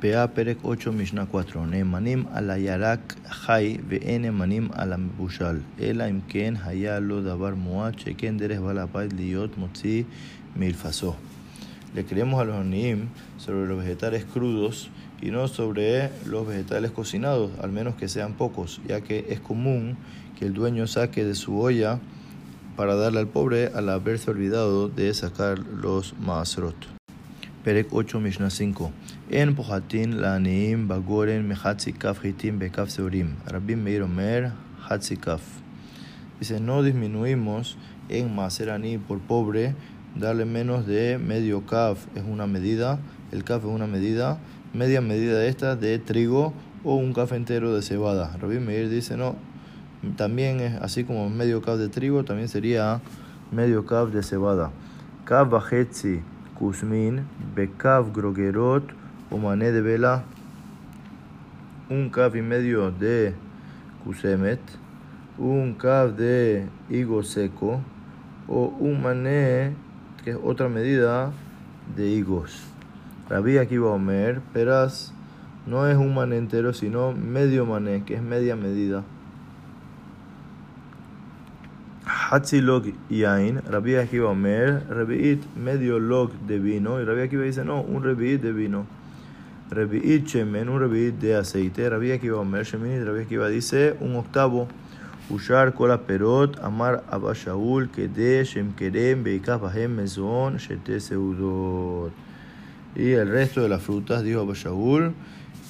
[0.00, 3.00] PA Perek 8 Mishnah 4 Nemanim ala yarak
[3.44, 5.60] hay ve'en manim ala bushal.
[5.78, 10.06] Ela imken haya lo davar muat sheken deres balapait liot motzi
[10.56, 11.16] milfaso
[11.94, 14.88] Le creemos a los anim sobre los vegetales crudos
[15.20, 19.98] y no sobre los vegetales cocinados, al menos que sean pocos, ya que es común
[20.38, 21.98] que el dueño saque de su olla
[22.74, 26.99] para darle al pobre al haberse olvidado de sacar los masrot.
[27.64, 28.90] Perek 8 Mishnah 5
[29.30, 34.52] En pohatin la'aniim bagoren mehatzi kaf hitim bekaf seurim Rabim Meir Omer
[34.88, 35.42] hatzi kaf
[36.38, 37.76] Dice, no disminuimos
[38.08, 39.74] en maserani por pobre,
[40.16, 42.98] darle menos de medio kaf es una medida,
[43.30, 44.38] el kaf es una medida,
[44.72, 48.38] media medida esta de trigo o un kaf entero de cebada.
[48.40, 49.36] Rabim Meir dice, no,
[50.16, 53.02] también es así como medio kaf de trigo, también sería
[53.52, 54.70] medio kaf de cebada.
[55.26, 56.22] Kaf bajetzi
[56.60, 57.24] Kuzmin,
[57.56, 58.84] Bekav Grogerot,
[59.30, 60.24] Mané de Vela,
[61.88, 63.32] un cav y medio de
[64.04, 64.60] Kusemet,
[65.38, 67.80] un cav de higo seco,
[68.46, 69.74] o un mané,
[70.22, 71.32] que es otra medida
[71.96, 72.66] de higos.
[73.30, 75.14] Rabí aquí va a Omer, peras
[75.66, 79.02] no es un mané entero, sino medio mané, que es media medida.
[82.30, 87.64] Hatzi log yain, Rabbi Akiva Omer, Rebi'it medio log de vino, y Rabbi Akiva dice
[87.64, 88.86] no, un rebi'it de vino.
[89.68, 94.68] Rebi'it shemen, un rebi'it de aceite, Rabbi Akiva Omer, Shemin, Rabbi Akiva dice un octavo.
[95.28, 102.12] Ushar kola perot, amar abba shaul, kede, shem kerem, beikaf bahem mezon, shete seudot.
[102.94, 105.14] Y el resto de las frutas, dijo Abba Shaul,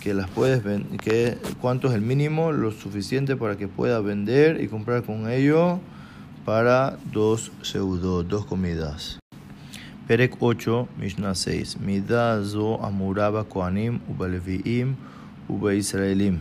[0.00, 0.64] que las puedes
[1.00, 5.78] que cuánto es el mínimo, lo suficiente para que pueda vender y comprar con ello
[6.48, 9.18] para dos seudo, dos comidas.
[10.06, 11.76] Perek 8, Mishnah 6.
[11.76, 14.96] Midah zo amuraba koanim ubaleviim
[15.76, 16.38] israelim.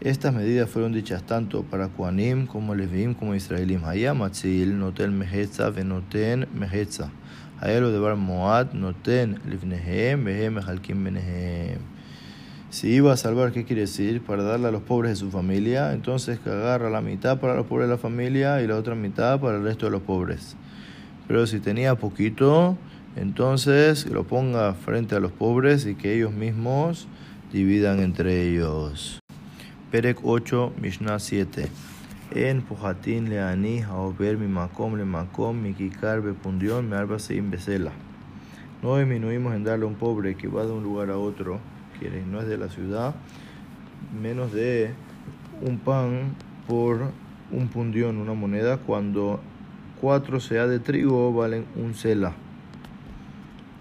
[0.00, 3.84] Estas medidas fueron dichas tanto para koanim como leviim como israelim.
[3.84, 7.12] Haya matzil noten mehetza venoten mehetza.
[7.60, 11.78] Haya lo de bar moad noten livnehem vehem mechalkim benehem.
[12.70, 14.20] Si iba a salvar, ¿qué quiere decir?
[14.20, 17.64] Para darle a los pobres de su familia, entonces que agarra la mitad para los
[17.64, 20.54] pobres de la familia y la otra mitad para el resto de los pobres.
[21.26, 22.76] Pero si tenía poquito,
[23.16, 27.08] entonces lo ponga frente a los pobres y que ellos mismos
[27.54, 29.18] dividan entre ellos.
[29.90, 31.68] Perek 8, Mishnah 7.
[32.32, 37.92] En pujatin leani haober mi makom le makom mi kikar bepundion me arba sein besela.
[38.82, 41.58] No disminuimos en darle a un pobre que va de un lugar a otro
[42.30, 43.14] no es de la ciudad,
[44.20, 44.92] menos de
[45.60, 46.34] un pan
[46.66, 47.12] por
[47.50, 49.40] un pundión, una moneda, cuando
[50.00, 52.34] cuatro sea de trigo valen un cela.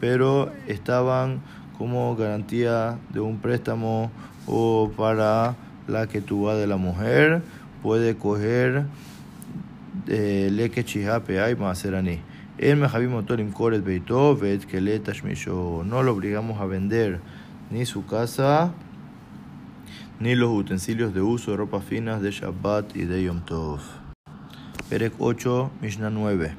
[0.00, 1.40] pero estaban
[1.78, 4.10] como garantía de un préstamo
[4.46, 5.56] o para
[5.88, 7.40] la que de la mujer,
[7.82, 8.84] puede coger
[10.08, 12.20] eh, leke chihape hay maserani.
[12.58, 13.08] El mejabi
[13.54, 15.00] coret beito vet que le
[15.86, 17.20] No lo obligamos a vender
[17.70, 18.74] ni su casa
[20.19, 23.79] ni los utensilios de uso de ropa finas de Shabbat y de Yom Tov.
[24.89, 26.55] Perek 8, Mishnah 9.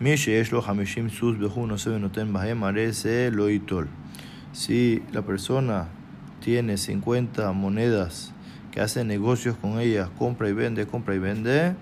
[0.00, 3.88] Mishe es lo hamishim sus behu no se noten bahem arese loitol.
[4.52, 5.88] Si la persona
[6.40, 8.32] tiene 50 monedas
[8.70, 11.74] que hace negocios con ellas, compra y vende, compra y vende,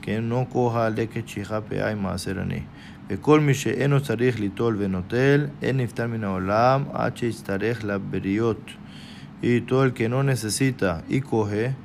[0.00, 2.66] que no coja le que chijape hay más serani.
[3.10, 8.70] וכל מי שאינו צריך ליטול ונוטל, אין נפטר מן העולם עד שיצטרך לבריות.
[9.41, 11.75] Y todo el que no necesita y coge,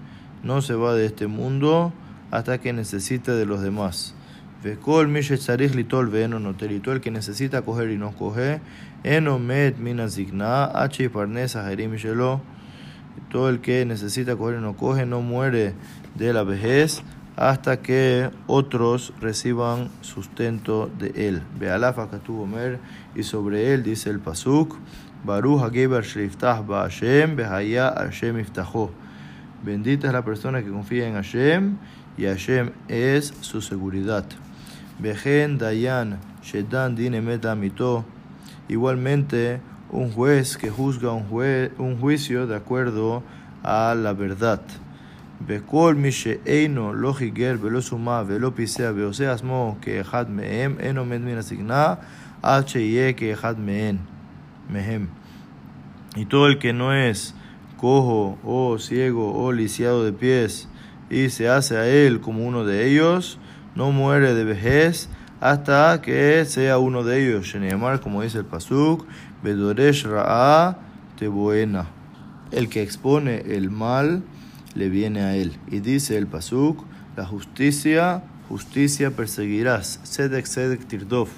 [0.43, 1.93] no se va de este mundo
[2.31, 4.15] hasta que necesite de los demás.
[4.63, 6.73] Ve'eno notel.
[6.73, 8.61] Y todo el que necesita coger y no coge,
[9.03, 12.41] eno met mina zigna, h parnes ajerim shelo.
[13.31, 15.75] Todo el que necesita coger y no coge, no muere
[16.15, 17.03] de la vejez
[17.37, 21.43] hasta que otros reciban sustento de él.
[21.59, 22.79] Bealafa tuvo mer
[23.15, 24.77] y sobre él dice el pasuk,
[25.24, 28.92] Baruch hageber shriftah ba Hashem, behaya Hashem iftajo.
[29.64, 31.78] Bendita es la persona que confía en Hashem
[32.18, 34.26] y Hashem es su seguridad.
[35.00, 38.06] Bejen dayan shedan din emet amito.
[38.70, 39.60] Igualmente,
[39.92, 41.26] un juez que juzga un,
[41.78, 43.24] un juicio de acuerdo
[43.64, 44.62] a la verdad.
[45.46, 51.18] וכל מי שאינו לא חיגר ולא סומה ולא פיסע ועושה עצמו כאחד מהם, אין עומד
[51.18, 51.94] מן הזקנה
[52.44, 53.96] עד שיהיה כאחד מהן,
[54.69, 55.09] Mehem.
[56.17, 57.35] Y todo el que no es
[57.77, 60.69] cojo o ciego o lisiado de pies
[61.11, 63.39] y se hace a él como uno de ellos,
[63.75, 65.09] no muere de vejez
[65.41, 67.47] hasta que sea uno de ellos.
[67.47, 69.05] Sheneemar, como dice el Pasuk,
[69.43, 70.79] Bedoresh Ra'a
[71.19, 71.87] Teboena.
[72.51, 74.23] El que expone el mal
[74.75, 75.53] le viene a él.
[75.71, 76.85] Y dice el Pasuk,
[77.17, 80.01] la justicia, justicia perseguirás.
[80.05, 81.29] Sedek Sedek Tirdov.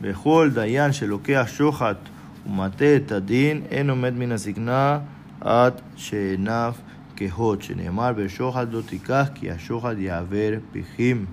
[0.00, 1.98] Behol Dayan Shelokea Shohat.
[2.46, 5.02] Umate Tadin Enomet Minasigna
[5.40, 6.76] At Sheenaf
[7.16, 7.60] Kehot.
[7.60, 11.26] Sheneamar Beshohat Dotikah Ki Ashohat Yaver Pijim.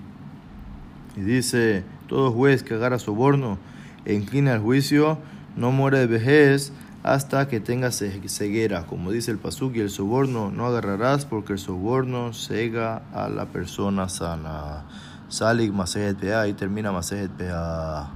[1.16, 3.58] Y dice, todo juez que agarra soborno
[4.04, 5.18] e inclina al juicio,
[5.56, 6.72] no muere de vejez
[7.02, 8.86] hasta que tenga ceguera.
[8.86, 13.46] Como dice el pasuk, y el soborno no agarrarás porque el soborno cega a la
[13.46, 14.84] persona sana.
[15.28, 18.10] Salik Masejet Pea y termina Masejet Pea.